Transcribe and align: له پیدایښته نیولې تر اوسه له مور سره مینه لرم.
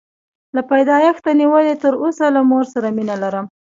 له 0.55 0.61
پیدایښته 0.71 1.31
نیولې 1.41 1.75
تر 1.83 1.93
اوسه 2.03 2.25
له 2.35 2.41
مور 2.49 2.65
سره 2.73 2.87
مینه 2.95 3.15
لرم. 3.23 3.45